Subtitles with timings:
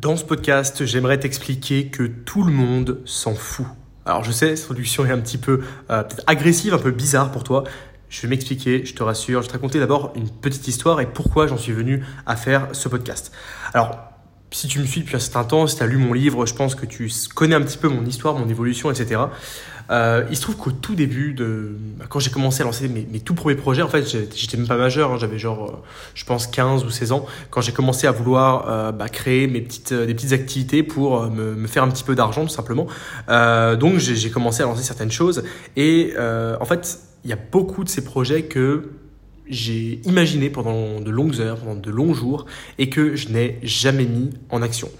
[0.00, 3.66] Dans ce podcast, j'aimerais t'expliquer que tout le monde s'en fout.
[4.04, 7.44] Alors je sais, cette introduction est un petit peu euh, agressive, un peu bizarre pour
[7.44, 7.62] toi.
[8.08, 9.40] Je vais m'expliquer, je te rassure.
[9.40, 12.70] Je vais te raconter d'abord une petite histoire et pourquoi j'en suis venu à faire
[12.72, 13.30] ce podcast.
[13.72, 14.13] Alors,
[14.54, 16.54] si tu me suis depuis un certain temps, si tu as lu mon livre, je
[16.54, 19.22] pense que tu connais un petit peu mon histoire, mon évolution, etc.
[19.90, 21.72] Euh, il se trouve qu'au tout début, de,
[22.08, 24.76] quand j'ai commencé à lancer mes, mes, tout premiers projets, en fait, j'étais même pas
[24.76, 25.82] majeur, hein, j'avais genre, euh,
[26.14, 29.60] je pense, 15 ou 16 ans, quand j'ai commencé à vouloir euh, bah, créer des
[29.60, 32.86] petites activités pour me, faire un petit peu d'argent, tout simplement.
[33.28, 35.42] donc, j'ai commencé à lancer certaines choses.
[35.76, 38.90] Et en fait, il y a beaucoup de ces projets que
[39.48, 42.46] j'ai imaginé pendant de longues heures, pendant de longs jours,
[42.78, 44.90] et que je n'ai jamais mis en action.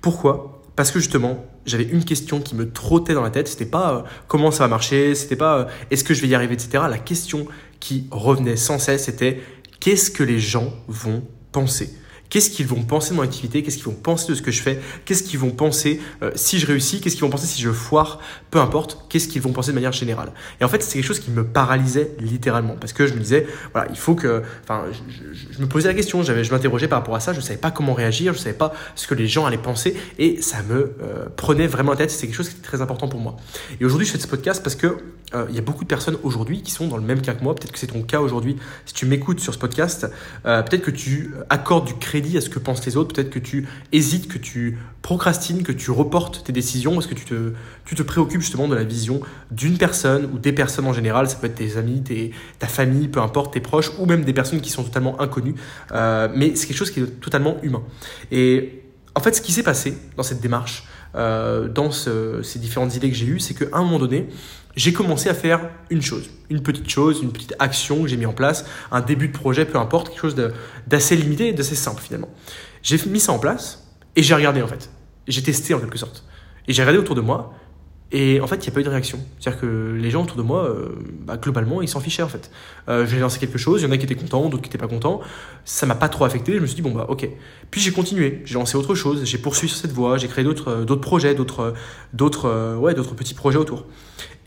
[0.00, 0.62] Pourquoi?
[0.76, 3.48] Parce que justement, j'avais une question qui me trottait dans la tête.
[3.48, 6.34] C'était pas euh, comment ça va marcher, c'était pas euh, est-ce que je vais y
[6.34, 6.84] arriver, etc.
[6.88, 7.46] La question
[7.80, 9.40] qui revenait sans cesse, c'était
[9.80, 11.22] qu'est-ce que les gens vont
[11.52, 11.90] penser?
[12.30, 13.62] Qu'est-ce qu'ils vont penser de mon activité?
[13.62, 14.80] Qu'est-ce qu'ils vont penser de ce que je fais?
[15.04, 17.00] Qu'est-ce qu'ils vont penser euh, si je réussis?
[17.00, 18.20] Qu'est-ce qu'ils vont penser si je foire?
[18.52, 20.32] Peu importe, qu'est-ce qu'ils vont penser de manière générale?
[20.60, 23.46] Et en fait, c'est quelque chose qui me paralysait littéralement parce que je me disais,
[23.72, 24.42] voilà, il faut que.
[24.62, 27.42] Enfin, je, je, me posais la question, je m'interrogeais par rapport à ça, je ne
[27.42, 30.40] savais pas comment réagir, je ne savais pas ce que les gens allaient penser et
[30.40, 32.12] ça me euh, prenait vraiment la tête.
[32.12, 33.36] C'est quelque chose qui était très important pour moi.
[33.80, 34.98] Et aujourd'hui, je fais ce podcast parce que
[35.34, 37.42] euh, il y a beaucoup de personnes aujourd'hui qui sont dans le même cas que
[37.42, 37.54] moi.
[37.54, 38.56] Peut-être que c'est ton cas aujourd'hui.
[38.86, 40.06] Si tu m'écoutes sur ce podcast,
[40.44, 43.14] peut-être que tu accordes du crédit à ce que pensent les autres.
[43.14, 47.24] Peut-être que tu hésites, que tu procrastines, que tu reportes tes décisions parce que tu
[47.24, 47.52] te,
[47.84, 51.28] tu te préoccupes justement de la vision d'une personne ou des personnes en général.
[51.28, 54.32] Ça peut être tes amis, tes, ta famille, peu importe, tes proches ou même des
[54.32, 55.54] personnes qui sont totalement inconnues.
[55.92, 57.82] Euh, mais c'est quelque chose qui est totalement humain.
[58.30, 58.82] Et
[59.14, 60.84] en fait, ce qui s'est passé dans cette démarche,
[61.14, 64.28] euh, dans ces différentes idées que j'ai eues, c'est qu'à un moment donné,
[64.80, 68.24] j'ai commencé à faire une chose, une petite chose, une petite action que j'ai mis
[68.24, 70.36] en place, un début de projet, peu importe, quelque chose
[70.86, 72.30] d'assez limité et d'assez simple finalement.
[72.82, 74.88] J'ai mis ça en place et j'ai regardé en fait.
[75.28, 76.24] J'ai testé en quelque sorte.
[76.66, 77.52] Et j'ai regardé autour de moi
[78.12, 79.20] et en fait, il n'y a pas eu de réaction.
[79.38, 80.88] C'est-à-dire que les gens autour de moi, euh,
[81.24, 82.50] bah, globalement, ils s'en fichaient en fait.
[82.88, 84.78] Euh, j'ai lancé quelque chose, il y en a qui étaient contents, d'autres qui n'étaient
[84.78, 85.20] pas contents.
[85.64, 86.54] Ça m'a pas trop affecté.
[86.54, 87.28] Je me suis dit bon bah ok.
[87.70, 90.70] Puis j'ai continué, j'ai lancé autre chose, j'ai poursuivi sur cette voie, j'ai créé d'autres
[90.70, 91.74] euh, projets, d'autres
[92.12, 93.86] d'autres ouais d'autres petits projets autour.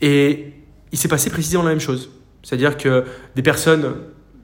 [0.00, 0.52] Et
[0.92, 2.10] il s'est passé précisément la même chose.
[2.42, 3.94] C'est-à-dire que des personnes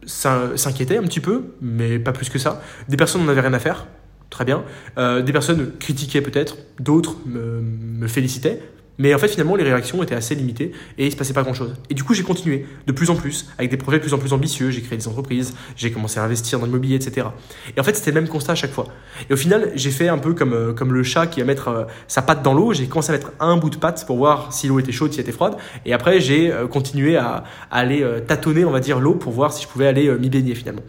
[0.06, 2.62] s'inquiétaient un petit peu, mais pas plus que ça.
[2.88, 3.86] Des personnes n'en avaient rien à faire,
[4.30, 4.64] très bien.
[4.98, 8.60] Euh, des personnes critiquaient peut-être, d'autres me, me, félicitaient,
[9.00, 11.74] mais en fait, finalement, les réactions étaient assez limitées et il se passait pas grand-chose.
[11.88, 14.18] Et du coup, j'ai continué de plus en plus, avec des projets de plus en
[14.18, 14.70] plus ambitieux.
[14.70, 17.28] J'ai créé des entreprises, j'ai commencé à investir dans l'immobilier, etc.
[17.74, 18.88] Et en fait, c'était le même constat à chaque fois.
[19.30, 21.68] Et au final, j'ai fait un peu comme, euh, comme le chat qui va mettre
[21.68, 22.74] euh, sa patte dans l'eau.
[22.74, 25.18] J'ai commencé à mettre un bout de patte pour voir si l'eau était chaude, si
[25.18, 25.56] elle était froide.
[25.86, 29.54] Et après, j'ai euh, continué à, à aller tâtonner, on va dire, l'eau pour voir
[29.54, 30.82] si je pouvais aller m'y baigner finalement.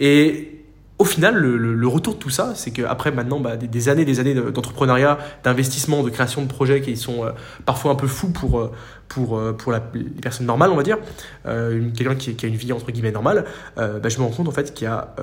[0.00, 0.61] Et
[0.98, 4.34] au final, le, retour de tout ça, c'est qu'après maintenant bah, des, années des années
[4.34, 7.30] d'entrepreneuriat, d'investissement, de création de projets qui sont euh,
[7.66, 8.70] parfois un peu fous pour, euh,
[9.08, 10.98] pour, euh, pour la, les personnes normales, on va dire,
[11.44, 14.52] quelqu'un qui, qui, a une vie entre guillemets normale, bah, je me rends compte en
[14.52, 15.14] fait qu'il y a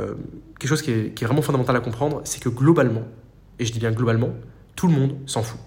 [0.59, 3.03] quelque chose qui est, qui est vraiment fondamental à comprendre, c'est que globalement,
[3.57, 4.31] et je dis bien globalement,
[4.75, 5.59] tout le monde s'en fout.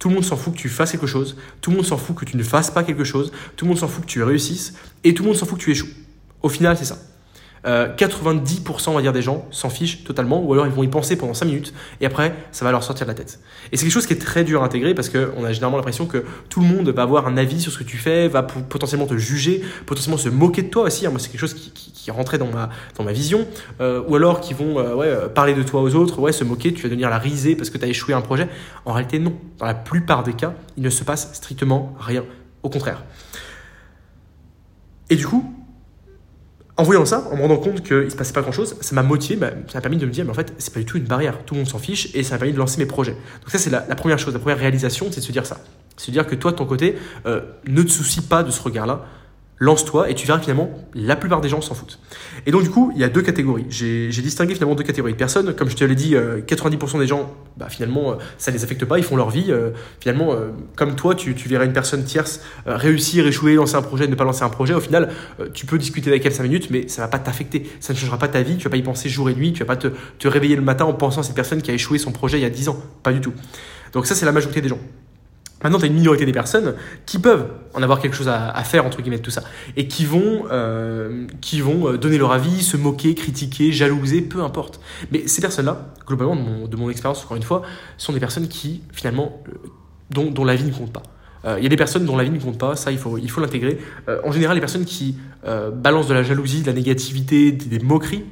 [0.00, 2.16] Tout le monde s'en fout que tu fasses quelque chose, tout le monde s'en fout
[2.16, 4.74] que tu ne fasses pas quelque chose, tout le monde s'en fout que tu réussisses,
[5.04, 5.86] et tout le monde s'en fout que tu échoues.
[6.42, 6.98] Au final, c'est ça.
[7.64, 10.88] 90% euh, on va dire des gens s'en fichent totalement ou alors ils vont y
[10.88, 13.38] penser pendant 5 minutes et après ça va leur sortir de la tête.
[13.70, 16.06] Et c'est quelque chose qui est très dur à intégrer parce qu'on a généralement l'impression
[16.06, 19.06] que tout le monde va avoir un avis sur ce que tu fais, va potentiellement
[19.06, 21.06] te juger, potentiellement se moquer de toi aussi.
[21.06, 21.10] Hein.
[21.10, 22.68] Moi c'est quelque chose qui, rentrait dans ma,
[22.98, 23.46] dans ma vision.
[23.80, 26.74] Euh, ou alors qui vont euh, ouais, parler de toi aux autres, ouais, se moquer,
[26.74, 28.48] tu vas devenir la risée parce que tu as échoué un projet.
[28.84, 29.34] En réalité non.
[29.58, 32.24] Dans la plupart des cas, il ne se passe strictement rien.
[32.64, 33.04] Au contraire.
[35.10, 35.54] Et du coup,
[36.82, 38.94] en voyant ça, en me rendant compte qu'il ne se passait pas grand chose, ça
[38.96, 40.86] m'a motivé, bah, ça m'a permis de me dire, mais en fait, c'est pas du
[40.86, 42.86] tout une barrière, tout le monde s'en fiche, et ça m'a permis de lancer mes
[42.86, 43.12] projets.
[43.12, 45.58] Donc, ça, c'est la, première chose, la première réalisation, c'est de se dire ça.
[45.96, 48.60] C'est de dire que toi, de ton côté, euh, ne te soucie pas de ce
[48.60, 49.06] regard-là,
[49.62, 52.00] lance-toi et tu verras finalement la plupart des gens s'en foutent.
[52.46, 53.66] Et donc du coup, il y a deux catégories.
[53.70, 55.54] J'ai distingué finalement deux catégories de personnes.
[55.54, 58.64] Comme je te l'ai dit, 90% euh, des gens, bah, finalement, euh, ça ne les
[58.64, 59.46] affecte pas, ils font leur vie.
[59.50, 59.70] Euh,
[60.00, 60.34] finalement,
[60.74, 64.24] comme toi, tu, tu, verrais une personne tierce réussir, échouer, lancer un projet, ne pas
[64.24, 64.74] lancer un projet.
[64.74, 65.10] Au final,
[65.54, 67.70] tu peux discuter avec elle 5 minutes, mais ça ne va pas t'affecter.
[67.78, 69.60] Ça ne changera pas ta vie, tu vas pas y penser jour et nuit, tu
[69.60, 69.88] vas pas te,
[70.18, 72.42] te réveiller le matin en pensant à cette personne qui a échoué son projet il
[72.42, 72.82] y a 10 ans.
[73.04, 73.32] Pas du tout.
[73.92, 74.80] Donc ça, c'est la majorité des gens.
[75.62, 76.74] Maintenant, tu as une minorité des personnes
[77.06, 79.42] qui peuvent en avoir quelque chose à, faire, entre guillemets, tout ça,
[79.76, 84.42] et qui vont, euh, qui vont euh, donner leur avis, se moquer, critiquer, jalouser, peu
[84.42, 84.80] importe.
[85.10, 87.62] Mais ces personnes-là, globalement, de mon, expérience, encore une fois,
[87.96, 89.52] sont des personnes qui, finalement, euh,
[90.10, 91.02] dont, dont, la vie ne compte pas.
[91.58, 93.28] Il y a des personnes dont la vie ne compte pas, ça il faut il
[93.28, 93.76] faut l'intégrer.
[94.22, 95.16] en général, les personnes qui
[95.74, 98.22] balancent de la jalousie, de la négativité, des moqueries,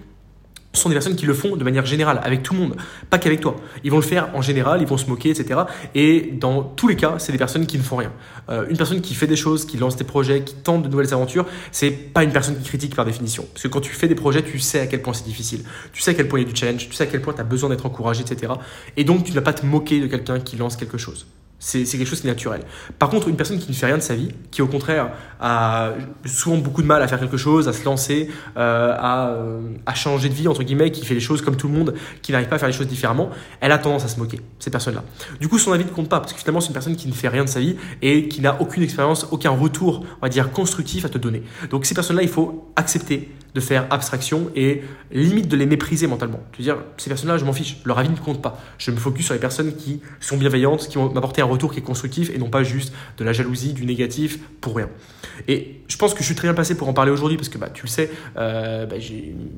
[0.72, 2.76] sont des personnes qui le font de manière générale, avec tout le monde,
[3.08, 3.56] pas qu'avec toi.
[3.82, 5.60] Ils vont le faire en général, ils vont se moquer, etc.
[5.94, 8.12] Et dans tous les cas, c'est des personnes qui ne font rien.
[8.48, 11.12] Euh, une personne qui fait des choses, qui lance des projets, qui tente de nouvelles
[11.12, 13.44] aventures, c'est pas une personne qui critique par définition.
[13.52, 15.64] Parce que quand tu fais des projets, tu sais à quel point c'est difficile.
[15.92, 17.32] Tu sais à quel point il y a du challenge, tu sais à quel point
[17.32, 18.52] tu as besoin d'être encouragé, etc.
[18.96, 21.26] Et donc, tu ne vas pas te moquer de quelqu'un qui lance quelque chose.
[21.62, 22.62] C'est quelque chose qui est naturel.
[22.98, 25.10] Par contre, une personne qui ne fait rien de sa vie, qui au contraire
[25.40, 25.90] a
[26.24, 29.94] souvent beaucoup de mal à faire quelque chose, à se lancer, euh, à, euh, à,
[29.94, 32.48] changer de vie, entre guillemets, qui fait les choses comme tout le monde, qui n'arrive
[32.48, 33.28] pas à faire les choses différemment,
[33.60, 35.04] elle a tendance à se moquer, ces personnes-là.
[35.38, 37.12] Du coup, son avis ne compte pas, parce que finalement, c'est une personne qui ne
[37.12, 40.52] fait rien de sa vie et qui n'a aucune expérience, aucun retour, on va dire,
[40.52, 41.42] constructif à te donner.
[41.68, 44.82] Donc, ces personnes-là, il faut accepter de faire abstraction et
[45.12, 46.40] limite de les mépriser mentalement.
[46.58, 48.60] Veux dire, ces personnes-là, je m'en fiche, leur avis ne compte pas.
[48.78, 51.80] Je me focus sur les personnes qui sont bienveillantes, qui vont m'apporter un retour qui
[51.80, 54.88] est constructif et non pas juste de la jalousie, du négatif pour rien.
[55.48, 57.58] Et je pense que je suis très bien placé pour en parler aujourd'hui parce que
[57.58, 58.96] bah, tu le sais, euh, bah,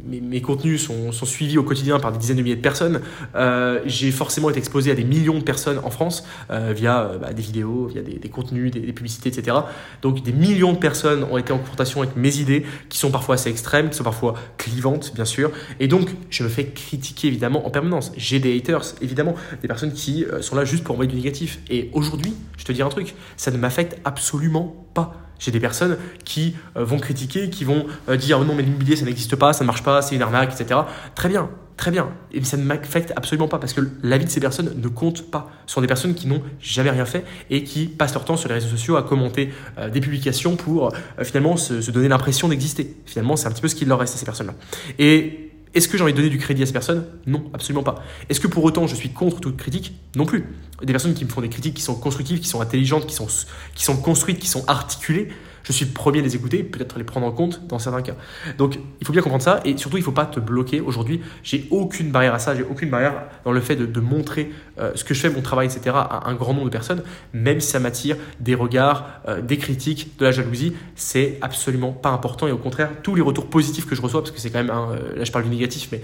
[0.07, 3.01] mes, contenus sont, suivis au quotidien par des dizaines de milliers de personnes.
[3.35, 7.33] Euh, j'ai forcément été exposé à des millions de personnes en France euh, via bah,
[7.33, 9.57] des vidéos, via des, des contenus, des, des, publicités, etc.
[10.01, 13.35] Donc des millions de personnes ont été en confrontation avec mes idées qui sont parfois
[13.35, 15.51] assez extrêmes, qui sont parfois clivantes, bien sûr.
[15.81, 18.13] Et donc, je me fais critiquer évidemment en permanence.
[18.17, 21.61] J'ai des haters, évidemment, des personnes qui euh, sont là juste pour envoyer du négatif.
[21.71, 25.15] Et aujourd'hui, je te dis un truc, ça ne m'affecte absolument pas.
[25.39, 28.95] J'ai des personnes qui euh, vont critiquer, qui vont euh, dire oh non mais l'immobilier
[28.95, 30.81] ça n'existe pas, ça ne marche pas, c'est une arnaque, etc.
[31.17, 31.51] Très bien,
[31.83, 32.11] très bien.
[32.31, 35.29] Et ça ne m'affecte absolument pas parce que la vie de ces personnes ne compte
[35.33, 35.51] pas.
[35.67, 38.49] Ce sont des personnes qui n'ont jamais rien fait et qui passent leur temps sur
[38.49, 40.93] les réseaux sociaux à commenter euh, des publications pour
[41.25, 42.95] finalement se, se donner l'impression d'exister.
[43.05, 44.55] Finalement, c'est un petit peu ce qu'il leur reste à ces personnes-là.
[45.01, 47.05] Et est-ce que j'ai envie de donner du crédit à ces personnes?
[47.27, 47.97] Non, absolument pas.
[48.29, 49.95] Est-ce que pour autant je suis contre toute critique?
[50.15, 50.45] Non plus.
[50.85, 53.27] Des personnes qui me font des critiques qui sont constructives, qui sont intelligentes, qui sont,
[53.75, 55.31] qui sont construites, qui sont articulées,
[55.65, 58.15] je suis le premier à les écouter, peut-être les prendre en compte dans certains cas.
[58.59, 60.81] Donc il faut bien comprendre ça et surtout il ne faut pas te bloquer.
[60.81, 63.15] Aujourd'hui, j'ai aucune barrière à ça, j'ai aucune barrière
[63.45, 65.95] dans le fait de, de montrer euh, ce que je fais, mon travail, etc.
[65.95, 67.03] à un grand nombre de personnes,
[67.33, 72.11] même si ça m'attire des regards, euh, des critiques, de la jalousie, c'est absolument pas
[72.11, 74.63] important et au contraire, tous les retours positifs que je reçois, parce que c'est quand
[74.63, 76.03] même, un, euh, là je parle du négatif, mais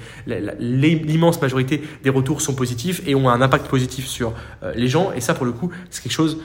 [0.59, 4.33] l'immense majorité des retours sont positifs et ont un impact positif sur
[4.75, 6.39] les gens et ça pour le coup, c'est quelque chose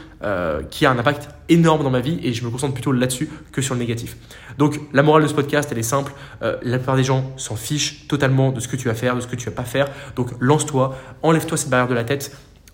[0.70, 3.62] qui a un impact énorme dans ma vie et je me concentre plutôt là-dessus que
[3.62, 4.18] sur le négatif.
[4.58, 6.14] Donc la morale de ce podcast, elle est simple.
[6.42, 9.28] La plupart des gens s'en fichent totalement de ce que tu vas faire, de ce
[9.28, 9.90] que tu vas pas faire.
[10.16, 12.23] Donc lance-toi, enlève-toi cette barrière de la tête.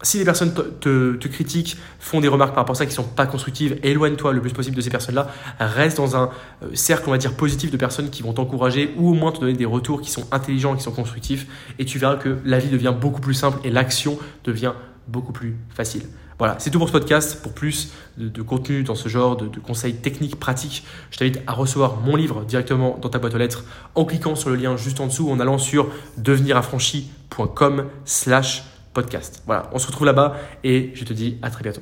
[0.02, 3.26] Si les personnes te, critiquent, font des remarques par rapport à ça qui sont pas
[3.26, 5.28] constructives, éloigne-toi le plus possible de ces personnes-là.
[5.60, 6.30] Reste dans un
[6.64, 9.42] euh, cercle, on va dire, positif de personnes qui vont t'encourager ou au moins te
[9.42, 11.48] donner des retours qui sont intelligents, qui sont constructifs.
[11.80, 14.72] Et tu verras que la vie devient beaucoup plus simple et l'action devient
[15.10, 16.04] beaucoup plus facile.
[16.38, 17.42] Voilà, c'est tout pour ce podcast.
[17.42, 21.98] Pour plus de, contenu dans ce genre de, conseils techniques, pratiques, je t'invite à recevoir
[21.98, 25.08] mon livre directement dans ta boîte aux lettres en cliquant sur le lien juste en
[25.08, 28.64] dessous, en allant sur deveniraffranchi.com slash
[28.94, 29.44] podcast.
[29.46, 31.82] Voilà, on se retrouve là-bas et je te dis à très bientôt.